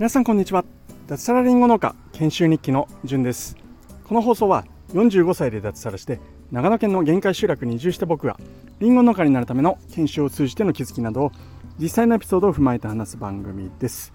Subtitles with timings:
[0.00, 0.64] 皆さんこんにちは。
[1.06, 3.56] 脱サラリンゴ農家研修日記のじゅんです。
[4.04, 4.64] この放送は
[4.94, 6.18] 45歳で脱サラして
[6.50, 8.36] 長野県の限界集落に移住した僕が
[8.80, 11.32] リンゴ農家になるための研修を通じての気づきなどを
[11.78, 14.12] 実際のエピソードを踏まえて話す番組です。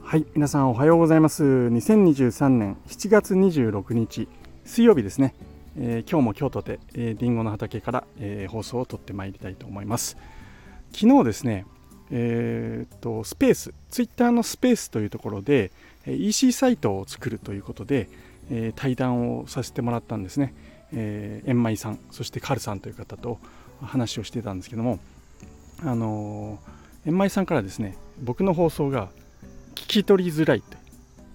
[0.00, 1.44] はい皆さんおはようございます。
[1.44, 4.28] 2023年7月26日
[4.64, 5.34] 水曜日ですね、
[5.76, 10.16] えー、今日も京都で、えー、リンゴの畑から、えー、放送を撮ってまいりたいと思います。
[10.92, 11.66] 昨日ですね
[12.14, 15.72] えーと、スペース、ツイッターのスペースというところで
[16.06, 18.10] EC サイトを作るということで、
[18.50, 20.54] えー、対談をさせてもらったんですね。
[20.92, 23.38] えー、円舞さん、そしてカルさんという方と
[23.80, 24.98] 話をしてたんですけども、
[25.82, 29.08] あのー、円舞さんからですね、僕の放送が
[29.74, 30.76] 聞き取りづらいって、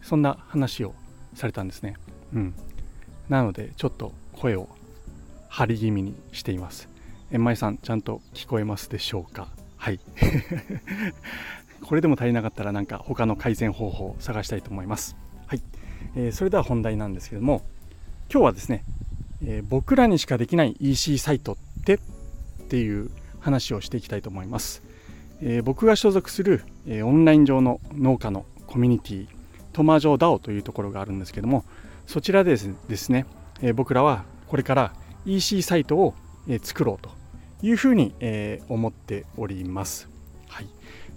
[0.03, 0.94] そんな話を
[1.33, 1.95] されたんですね。
[2.33, 2.53] うん。
[3.30, 4.69] なので、ちょっと声を
[5.49, 6.88] 張り気味にしています。
[7.31, 9.49] 円舞さん、ちゃんと聞こえますでしょうか？
[9.76, 9.99] はい。
[11.84, 15.16] これでも足りなかったらなんか他の改善方法を探したいと思います。
[15.45, 15.61] はい、
[16.16, 17.61] えー、それでは本題なんですけども
[18.30, 18.84] 今日はですね、
[19.42, 22.00] えー、僕らにしかできない EC サイトってっ
[22.67, 24.84] ていう話をしていきたいと思います、
[25.41, 29.28] えー、僕が所属する、えオンライン上の農家のコミュニティ
[29.72, 31.64] トマジョ DAO というところがあるんですけども
[32.06, 33.25] そちらでですね、
[33.62, 34.94] え僕らはこれから
[35.25, 36.14] EC サイトを、
[36.48, 37.12] え作ろうと
[37.62, 40.09] いうふうに、え、思っております。
[40.48, 40.67] はい、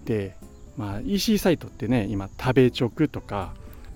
[0.05, 0.37] で、
[0.77, 3.53] まあ、EC サイトってね今食べ直とか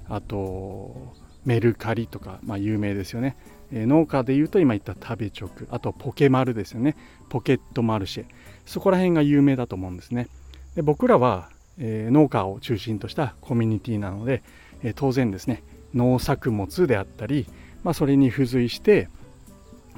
[0.09, 3.37] あとメルカリとか、まあ、有名ですよね、
[3.73, 6.97] え、農家で言うと今言った食べ直あとポケマルですよね。
[7.29, 8.25] ポケットマルシェ。
[8.67, 10.29] そこら辺が有名だと思うんですね。
[10.75, 14.43] で僕らは、えー、農家を中心としたコミュニティなので、
[14.83, 15.62] えー、当然ですね。
[15.95, 17.47] 農作物であったり、
[17.83, 19.09] まあ、それに付随して、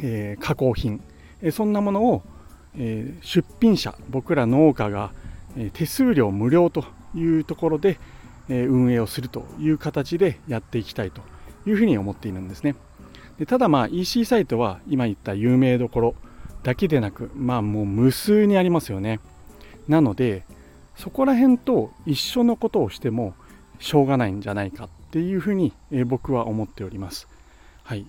[0.03, 1.01] え加工品、
[1.43, 2.23] えそんなものを
[2.79, 5.13] え、出品者僕ら農家が、
[5.57, 6.85] え、手数料無料と
[7.15, 7.99] いうところで、
[8.49, 11.23] え、運営をするという形でやっていきたいと
[11.67, 12.77] いうふうに思っているんですね。
[13.39, 16.15] でただまあ EC サイトは今言った有名どころ
[16.63, 19.21] だけでなくまあもう無数にありますよね。
[19.89, 20.45] なので
[20.95, 23.35] そこら辺と一緒のことをしても
[23.79, 25.75] しょうがないんじゃないかっていうふうに、
[26.07, 27.29] 僕は思っております。
[27.83, 28.07] はい。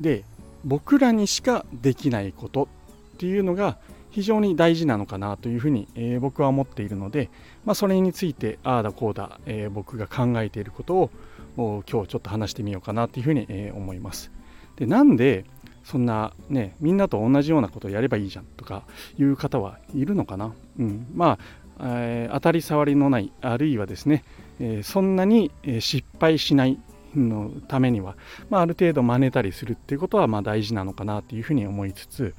[0.00, 0.24] で
[0.64, 2.68] 僕らにしかできないこと
[3.14, 3.78] っていうのが
[4.10, 7.30] 非常に大事なのかなというふうに、えー、僕は思っているので、
[7.64, 11.10] まあ、それについてああだこうだ、えー、僕が考えていることを
[11.56, 14.30] 今日ちょっと話してみようかなというふうに、えー、思います。
[14.76, 15.44] でなんで
[15.82, 18.84] そんなねみんなと同じようなことをやればいいじゃんとか
[19.18, 21.38] いう方はいるのかな、うん、ま
[21.78, 24.24] あ、え当たり障りのないあるいはですね、
[24.60, 25.50] えそんなに
[25.80, 26.78] 失敗しない
[27.16, 28.16] のためには、
[28.50, 32.34] まあ、ある程度真似たりするっていうことはま大事なのかなというふうに思いつつ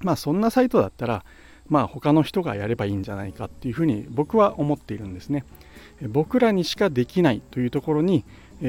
[0.00, 1.24] まあそんなサイトだったら
[1.68, 5.44] まあ他の人がやればいいんじゃないかっていうふうに僕は思っているんですね。
[6.08, 8.24] 僕らにしかできないというところに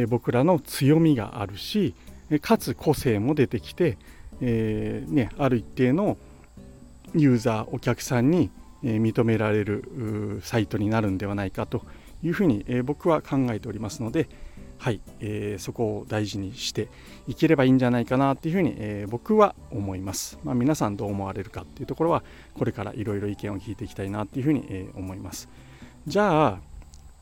[0.09, 1.93] 僕らの強みがあるし
[2.41, 3.97] かつ個性も出てきて、
[4.41, 6.17] えー、ね、ある一定の
[7.15, 8.49] ユーザーお客さんに
[8.83, 11.83] 認められるサイトになるんではないかと
[12.23, 14.29] いうふうに僕は考えておりますので、
[14.81, 16.87] はい、えー、そこを大事にして
[17.27, 20.39] いければいいんじゃないかなっていうふうに、えー、僕は思います。
[20.43, 22.23] まあ、皆さんどう思われるかっていうところは
[22.55, 25.49] これからいろいろ意見を聞いていきたいなっていうふうに、えー、思います。
[26.07, 26.59] じゃあ、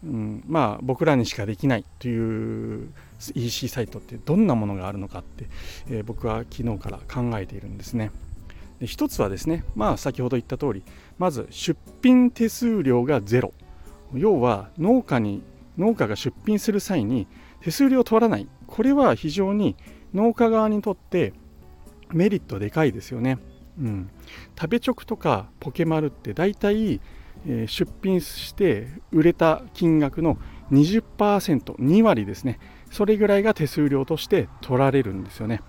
[0.06, 2.94] うん、まあ僕らにしかできないという
[3.36, 5.50] EC サイトってどんなものがあるのかって、
[5.90, 8.12] え僕は昨日から考えているんですね。
[8.80, 10.84] で一つはですね、まあ先ほど言った通り、
[11.18, 13.53] まず出品手数料がゼロ。
[14.14, 15.44] 要は農家に
[15.80, 17.26] 農家が出品する際に
[17.62, 19.75] 手数料取らないこれは非常に
[20.14, 21.34] 農家側にとって
[22.12, 23.38] メリットでかいですよね。
[23.80, 24.09] うん、
[24.59, 27.00] 食べ直とかポケマルって大体、
[27.47, 30.38] えー、出品して売れた金額の
[30.72, 32.59] 20%2 割ですね
[32.92, 35.62] それぐらいが手数料として取られるんですよね。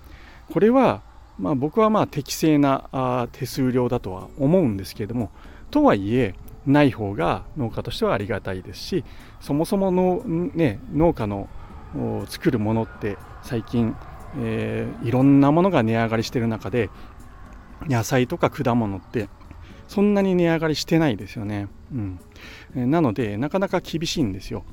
[0.51, 1.03] これは、
[1.37, 5.31] まあ、僕はまあ適正なあ手数料だとは思うんですけれども
[5.69, 6.35] とはいえ
[6.65, 9.05] ない方が農家としてはありがたいですし
[9.39, 11.47] そもそもの、ね、農家の
[12.27, 13.95] 作るものって最近、
[14.37, 16.89] えー、いろんなものが値上がりしてる中で
[17.87, 19.29] 野菜とか果物って
[19.87, 21.67] そんなに値上がりしてないですよね。
[21.93, 24.63] うん、なのでなかなか厳しいんですよ。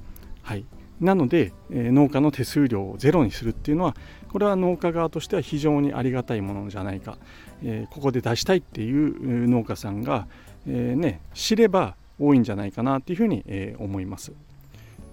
[0.42, 0.64] はい、
[1.00, 3.96] なので、えー、農家の手数料をゼロにするっていうのは
[4.30, 7.18] これは農家側としては非常にありがたいものじゃないか、
[7.62, 10.28] えー、ここで出したいっていう農家さんが、
[10.66, 14.32] えー、ね、知れば多いんじゃないかなっていうふうに、え思います。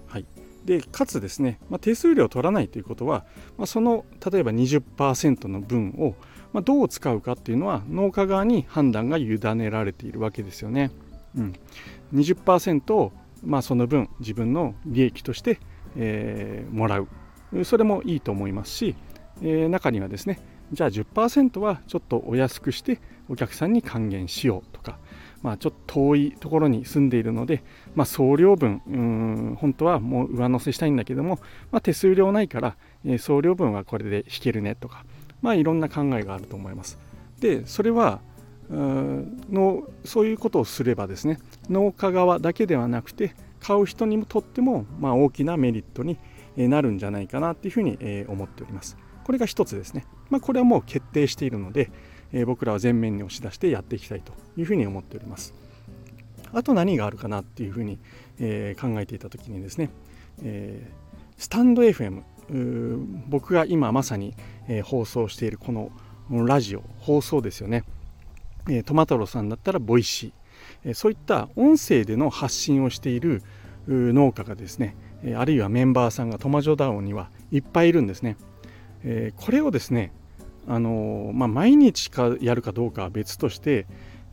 [0.08, 0.26] はい、
[0.66, 3.24] でかつですね、まあ、手数料を取らないということは、
[3.56, 6.16] まあ、その例えば20%の分を、
[6.52, 10.90] まあ、どう使うかっていうのは農家側に判断が委ねられているわけですよね。
[11.36, 11.54] うん、
[12.14, 13.12] 20%を、
[13.44, 15.60] まあ、その分自分の利益として、
[15.96, 17.08] えー、もらう
[17.64, 18.96] それもいいと思いますし、
[19.40, 20.40] えー、中にはですね
[20.72, 24.98] じゃあ10%はちょっとお安くしてお客さんに還元しようとか、
[25.42, 27.62] まあ、ちょっと遠いところに住んでいるので、
[27.94, 31.38] まあ、送料分うん本当はもう上乗せしたいんだけども、
[31.70, 35.04] まあ、手数料ないから、えー、送料分はこれで引けるねとか、
[35.42, 36.98] まあ、いろんな考えがあると思います。
[37.40, 38.20] でそれは
[38.68, 41.38] のそういうことをすればですね
[41.70, 46.18] 農家側だけではなくて買う人にとっても、まあ、大きなメリットに
[46.56, 47.96] なるんじゃないかなっていうふうに
[48.28, 48.96] 思っております。
[49.24, 50.06] これが一つですね。
[50.30, 51.90] まあ、これはもう決定しているので、
[52.36, 55.54] え、僕らは前面に押し出してやっていきたいというふうに思っております。
[56.52, 57.98] あと何があるかなっていうふうに、
[58.38, 59.88] え、考えていた時にですね、
[60.42, 60.86] え、
[61.38, 62.22] スタンド FM
[63.28, 64.34] 僕が今まさに、
[64.68, 65.90] え、放送しているこの
[66.44, 67.84] ラジオ放送ですよね、
[68.68, 73.42] えー、トマトロさんだったら Voicy、え、そういった音声での発信をしている
[73.88, 74.96] 農家がですね
[75.36, 78.36] あるいはメンバーさんがトマジョ DAO にはいっぱいいるんですね。
[79.04, 80.12] え、これをですね、
[80.68, 83.86] あのまあ、毎日かやるかどうかは別として、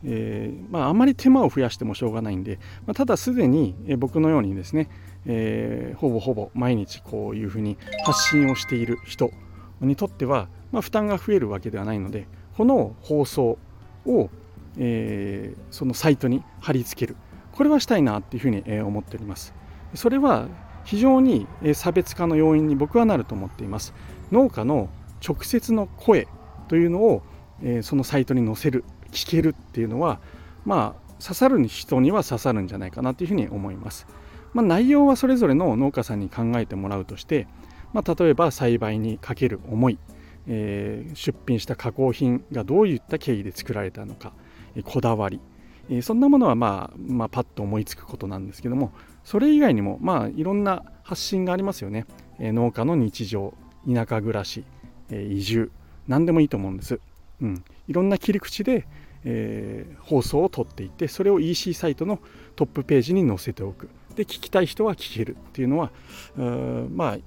[0.04, 4.88] えー、まあ、あんまり手間を増やしてもしょうがないんで、まあ、ただすでに僕のようにですね、
[5.26, 9.30] えー、ほぼほぼ毎日こういうふうに発信をしている人
[9.80, 12.26] にとっては、まあ、負担が増えるわけではないので
[12.56, 13.58] この放送
[14.06, 14.30] を、
[14.76, 17.16] えー、そのサイトに貼り付ける。
[17.52, 19.54] これはしたいなっていうふうに思っております。
[19.94, 20.48] それは
[20.84, 23.94] 非常に差別化の要因に僕はなると思っています。
[24.32, 24.88] 農家の
[25.26, 26.28] 直接の声
[26.68, 27.22] というのを、
[27.62, 30.20] えー、そのサイトに載せる聞けるっていうのは
[30.64, 34.06] まあ刺さる人には刺さるんじゃないかなというふうに思います。
[34.52, 37.48] まあ、内容はそれぞれの農家さんに考えてもらうとして、
[37.92, 39.98] まあ、例えば栽培にかける思い、
[40.46, 44.32] えー、出品した加工品がどういった経緯で作られたのか、
[44.76, 45.40] えー、こだわり、
[45.90, 48.92] えー、そんなものは、まあ、まあパッと思いつくことなんですけども
[49.24, 52.06] それ以外にもまあいろんな発信がありますよね、
[52.38, 53.54] え農家の日常
[53.92, 54.64] 田舎暮らし、
[55.10, 55.70] 移住
[56.08, 57.00] 何でもいいと思うんです、
[57.40, 58.86] うん、いろんな切り口で、
[59.24, 62.18] えー、放送を撮っていってそれを EC サイトの
[62.56, 63.88] トップページに載せておく。
[64.14, 65.90] で聞きたい人は聞けるっていうのは
[66.36, 66.40] う
[66.88, 67.18] まあ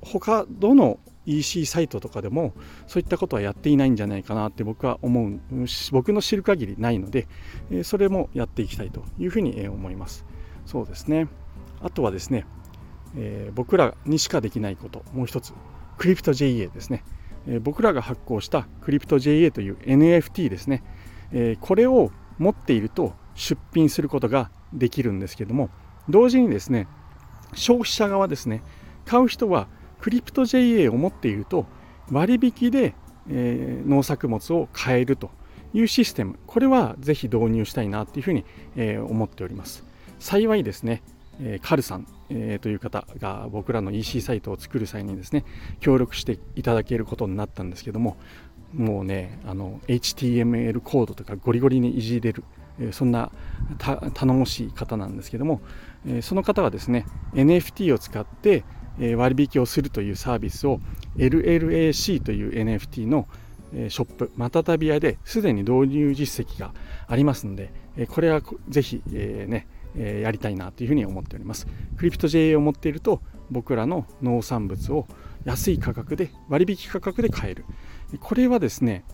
[0.00, 2.52] 他どの EC サイトとかでも
[2.88, 5.38] そういったことはやっていないんじゃないかなって僕は思う
[5.92, 7.28] 僕の知る限りないので
[7.84, 10.24] それもやっていきたいというふうに思います。
[10.66, 11.28] そうですね。
[11.80, 12.44] あとはですね
[13.16, 15.52] えー、僕らにしかできないこともう一つ。
[16.00, 17.04] クリプト JA ですね、
[17.46, 20.82] えー、僕らが発行したクリプト JA という NFT ですね、
[21.30, 25.68] えー、これを持っていると出品することができるんですけども
[26.08, 26.88] 同時にですね
[27.52, 28.62] 消費者側ですね
[29.04, 29.68] 買う人は
[30.00, 31.66] クリプト JA を持っていると
[32.10, 32.94] 割引で、
[33.28, 35.30] え農作物を買えると
[35.74, 38.44] いうシステムこれはぜひ導入したいなというふうに、
[38.74, 39.84] え思っております。
[40.18, 41.02] 幸いですね
[41.42, 45.44] えカルさん、えという方が僕らの EC サイトを作る際にですね
[45.80, 48.16] 協力していただけることになったんですけども
[48.74, 52.44] もうねあの HTML コードとかゴリゴリにいじれる
[52.92, 53.30] そんな
[53.78, 55.60] 頼もしい方なんですけども
[56.06, 58.64] えその方はですね NFT を使って
[58.98, 60.80] え割引をするというサービスを
[61.16, 63.26] LLAC という NFT の
[63.72, 66.72] ショップまたたび屋ですでに導入実績が
[67.06, 67.72] ありますので
[68.08, 69.66] これはぜひね
[69.96, 71.66] えやりたいなというふうに思っております。
[71.96, 73.20] クリプト JA を持っていると
[73.50, 75.06] 僕らの農産物を
[75.44, 77.64] 安い価格で割引価格で買える。
[78.20, 79.04] これはですね、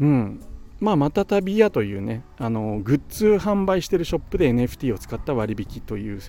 [0.00, 0.40] うん、
[0.80, 6.20] まあ、またたび屋というね、あのグッズ販売してるショップで NFT を使った割引という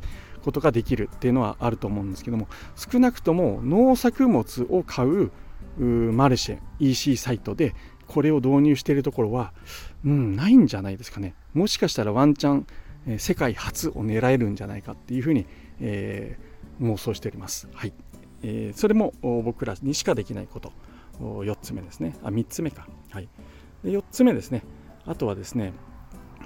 [0.43, 5.31] ことができるっていうのはあると思うんですけども、少なくとも農作物を買う
[5.79, 7.73] マルシェ EC サイトで
[8.07, 9.53] これを導入しているところは、
[10.05, 11.33] うん、ないんじゃないですかね。
[11.53, 12.67] もしかしたらワンチャン
[13.17, 15.45] 世界初を狙えるんじゃないかっていうふうに、
[15.81, 17.67] えー、妄想しております。
[17.73, 17.93] はい。
[18.41, 20.71] えー、それも僕らにしかできないこと。
[21.19, 22.15] 4つ目ですね。
[22.23, 23.29] あ3つ目か、はい、
[23.83, 24.63] で4つ目ですね。
[25.05, 25.73] あとはですね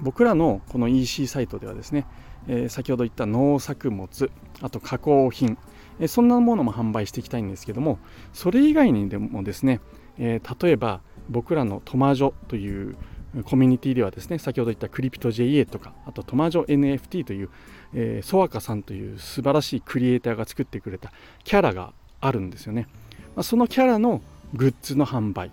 [0.02, 2.06] 僕らのこの EC サイトではですね、
[2.48, 5.58] えー、先ほど言った農作物あと加工品、
[6.00, 8.00] え、そんなものも販売していきたいんですけども
[8.34, 9.80] それ以外にでもですね、
[10.18, 12.96] えー、例えば僕らのトマジョという
[13.44, 17.50] コミュニティではですね先ほど言ったクリプト JA とかあとトマジョ NFT という、
[17.94, 21.12] えー、ソワカさんという素晴らしいクリエイターが作ってくれた
[21.44, 22.88] キャラがあるんですよね、
[23.36, 24.22] まあ、そのキャラの
[24.54, 25.52] グッズの販売、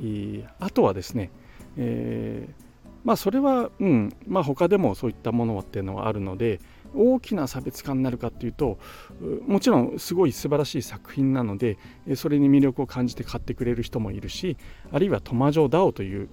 [0.00, 1.30] えー、あとはですね、
[1.76, 2.52] えー、
[3.04, 6.60] まあそれは、うんまあ、他でもそういったものっていうのはあるので、
[6.94, 8.78] 大きな差別化になるかっていうと
[9.46, 11.78] もちろんすごい素晴らしい作品なので
[12.16, 14.56] それに魅力を感じて買ってくれる人もいるし
[14.92, 16.28] あるいはトマジョダオという、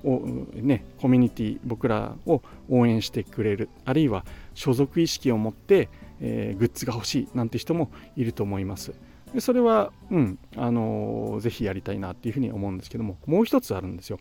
[0.53, 5.89] ね、コミュニティ僕らを応援してくれるあるいは所属意識を持って、
[6.21, 8.93] えー、グッズが欲しいなんて人もいると思います。
[9.33, 14.19] でそれは、うんあのー、ぜひやりたいなっていうふうに思うんですけどももう一つあるんですよ。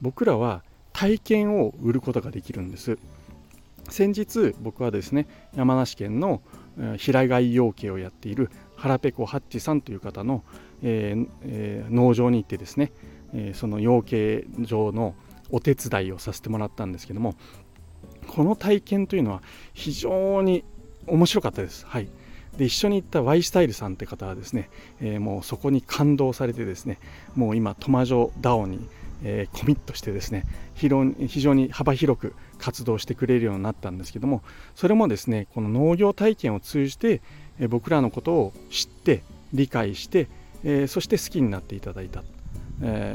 [0.00, 2.98] 僕らは体験を売ることができるんです。
[3.88, 6.42] 先日僕はですね山梨県の
[6.96, 10.44] 平飼い養鶏をやっている腹ペコハッチさんという方の、
[10.82, 12.92] えーえー、農場に行ってですね、
[13.34, 15.14] えー、その養鶏場の
[15.50, 17.34] お手伝いをさせてもらったんですけども
[18.28, 19.42] この体験というのは
[19.74, 20.64] 非常に
[21.06, 21.86] 面白かったです。
[21.86, 22.08] はい
[22.56, 24.70] で一緒に行った Y スタイルさんって方はですね、
[25.00, 26.98] えー、もうそこに感動されてですね
[27.36, 28.88] もう今トマジョダオに
[29.22, 30.44] えー、コミットしてですね
[30.74, 34.42] 非常に幅広く活動してくれるようになったんですけども
[34.74, 37.20] それもですねこの農業体験を通じて、
[37.68, 40.28] 僕らのことを知って理解して、
[40.86, 42.22] そして好きになっていただいた、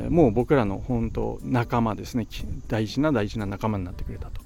[0.10, 2.28] もう僕らの本当仲間ですね
[2.68, 4.42] 大事な大事な仲間になってくれたと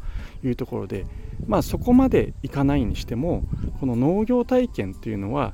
[0.46, 1.06] いうところで
[1.48, 3.44] まあそこまでいかないにしても
[3.80, 5.54] この農業体験というのは、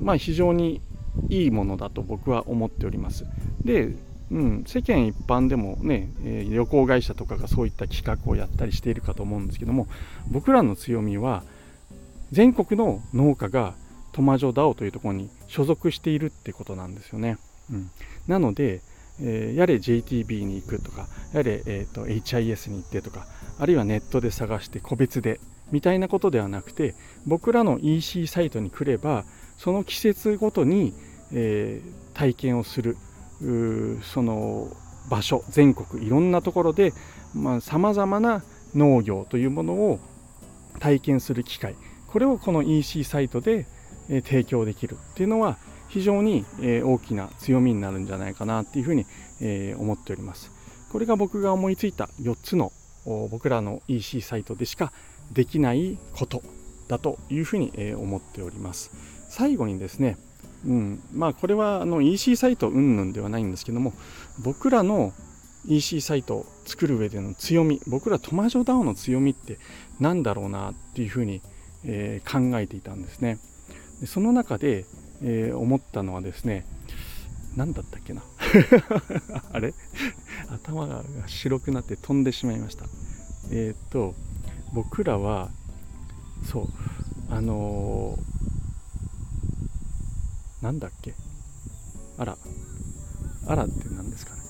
[0.00, 0.80] まあ非常に
[1.28, 3.24] いいものだと僕は思っております。
[3.64, 3.94] で
[4.30, 9.86] うん、世間一般でもね、えー、旅行会社とかがそういった企画をやったりしているかと思うんですけども
[10.28, 11.44] 僕らの強みは
[12.32, 13.74] 全国の農家が
[14.12, 17.38] トマジョダオというところに所属しているってことなんですよね。
[17.70, 17.90] うん、
[18.26, 18.80] なので、
[19.20, 23.26] えー、やれ JTB に行くとかやれ、えーと、HIS に行ってとか
[23.58, 25.40] あるいはネットで探して個別で
[25.70, 26.94] みたいなことではなくて
[27.26, 29.24] 僕らの EC サイトに来れば
[29.58, 30.94] その季節ごとに、
[31.32, 32.96] えー、体験をする
[33.40, 34.68] その
[35.08, 36.92] 場所全国いろんなところで
[37.60, 38.42] さまざ、まな
[38.74, 40.00] 農業というものを
[40.80, 41.74] 体験する機会。
[42.08, 43.66] これをこの EC サイトで、
[44.08, 49.04] 提供できるっていうのは非常に、大きな強みになるんじゃないかなっていうふうに、
[49.76, 50.50] 思っております。
[50.90, 52.72] これが僕が思いついた4つの
[53.30, 54.92] 僕らの EC サイトでしか
[55.32, 56.42] できないこと
[56.88, 58.90] だというふうに、思っております。
[59.28, 60.16] 最後にですね
[60.64, 63.92] うん、まあこれはあの EC サイト云々ではないんですけども
[64.42, 65.12] 僕らの
[65.66, 69.58] EC サイトを作る上での強み僕らトマジョダオの強みって
[70.00, 71.42] 何だろうなっていうふうに、
[71.84, 73.38] えー、考えていたんですね。
[74.00, 74.84] でその中で、
[75.22, 76.64] えー、思ったのはですね
[77.56, 78.22] 何だったっけな。
[79.52, 79.74] あれ？
[80.48, 82.84] 頭が白くなって飛んでしまいました。
[83.50, 84.14] えっ、と
[84.74, 85.50] 僕らは
[86.44, 86.66] そう
[87.30, 88.45] あのー
[90.66, 91.14] なんだっけ？
[92.18, 92.36] あら、
[93.46, 94.40] あらって何ですかね。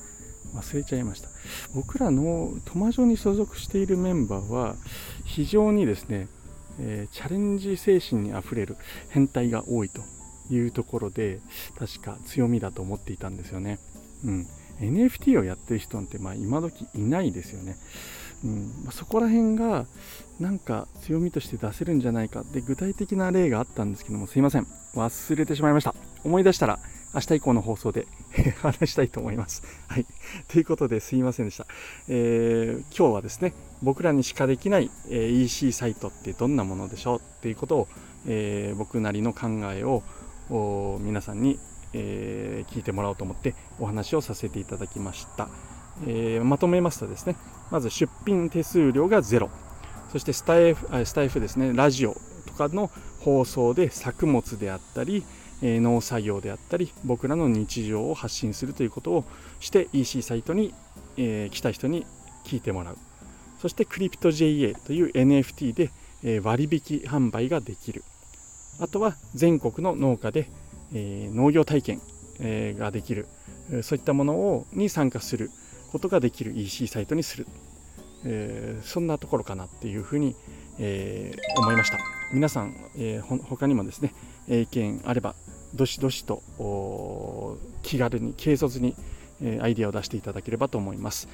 [0.55, 1.29] 忘れちゃいました。
[1.75, 4.77] 僕らのトマジョに所属しているメンバーは、
[5.27, 6.29] 非常にですね、
[6.81, 8.79] えー、チャレンジ精神にあふれる
[9.11, 10.01] 変態が多いと
[10.51, 11.41] いうところで、
[11.79, 13.79] 確か強みだと思っていたんですよね。
[14.25, 14.47] うん。
[14.81, 17.77] NFT をやってる人なんて、まあ、今時いないですよね。
[18.45, 19.87] うんま、そこら辺が
[20.39, 26.79] なんか強みとして出せるんじゃないかで具体的な例があったんですけどもすいません忘れてしまいました思い出したら
[27.17, 28.07] 明日以降の放送で
[28.61, 29.63] 話したいと思います。
[29.89, 30.07] はい。
[30.49, 31.67] ということですいませんでした。
[32.09, 37.89] えー、今日はですね、僕らにしかできない、え、EC サイトってどんなものでしょうっていうことを、
[38.27, 40.03] えー、僕なりの考えを
[41.01, 41.59] 皆さんに、
[41.95, 45.49] え聞いてもらおうと思ってお話をさせていただきました。
[46.07, 47.37] えまとめますとですね、
[47.71, 49.51] まず出品手数料がゼロ。
[50.13, 55.25] そしてスタイフスタイフですね、ラジオとかの放送で作物であったり、
[55.63, 59.25] え農作業であったり、僕らの日常を発信するということを
[59.61, 60.75] して EC サイトに、
[61.17, 62.07] えー、来た人に
[62.45, 62.99] 聞いてもらう。
[63.61, 65.91] そしてクリプト JA という NFT で、
[66.23, 68.05] え割引販売ができる。
[68.81, 70.49] あとは全国の農家で、
[70.95, 72.01] え農業体験、
[72.39, 73.27] えができる。
[73.83, 75.51] そういったものをに参加する
[75.91, 77.47] ことができる EC サイトにする。
[78.25, 80.35] えー、そんなところかなっていうふうに、
[80.79, 81.99] えー、思いました
[82.33, 84.13] 皆さん、えー、他にもですね
[84.49, 85.37] 意見あれば
[85.75, 86.43] どしどしと
[87.83, 88.95] 気軽に軽率に、
[89.61, 91.29] アイデアを出していただければと思います、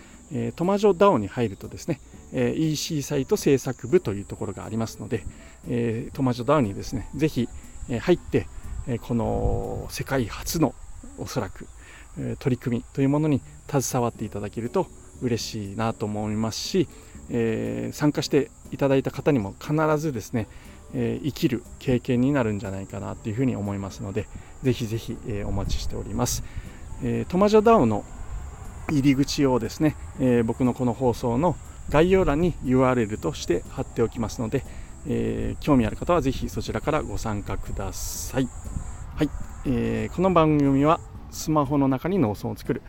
[0.57, 2.01] トマジョ DAO に入るとですね、
[2.33, 5.25] EC サイト制作部というところがありますので、
[6.13, 7.49] トマジョ DAO にですねぜひ、
[8.01, 8.49] 入って、
[9.03, 10.75] この世界初の
[11.19, 11.69] おそらく、
[12.39, 14.87] 取り組みというものに携わっていただけると
[15.23, 16.89] 嬉しいなと思いますし、
[17.31, 20.49] えー、参加していただいた方にも必ずですね、
[20.95, 24.27] えー、生きる経験になるんじゃないかなというふうに思いますので
[24.63, 26.45] ぜひぜひ、えー、お待ちしております、
[27.03, 28.05] えトマジョダウの
[28.91, 31.57] 入り口をですね、え僕のこの放送の
[31.89, 34.65] 概要欄に URL として貼っておきますので
[35.07, 38.49] え、興味ある方はぜひそちらからご参加ください。
[39.17, 39.31] はい、
[39.67, 41.01] えー、この番組は
[41.33, 42.83] スマホの中に農村を作る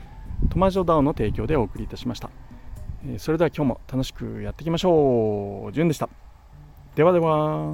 [0.49, 2.29] トマジョダオの提供でお送りいたしました。
[3.17, 5.73] それでは今日も楽しくやっていきましょう。
[5.73, 6.09] じゅんでした。
[6.95, 7.73] ではでは。